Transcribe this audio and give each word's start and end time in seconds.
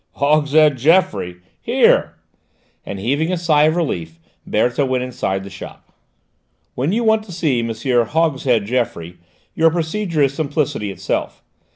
"Hogshead 0.15 0.79
Geoffroy? 0.79 1.35
Here!" 1.61 2.15
and 2.83 2.97
heaving 2.97 3.31
a 3.31 3.37
sigh 3.37 3.65
of 3.65 3.75
relief 3.75 4.19
Berthe 4.47 4.79
went 4.79 5.03
inside 5.03 5.43
the 5.43 5.51
shop. 5.51 5.93
When 6.73 6.91
you 6.91 7.03
want 7.03 7.21
to 7.25 7.31
see 7.31 7.59
M. 7.59 7.69
"Hogshead" 8.05 8.65
Geoffroy, 8.65 9.13
your 9.53 9.69
procedure 9.69 10.23
is 10.23 10.33
simplicity 10.33 10.89
itself. 10.89 11.43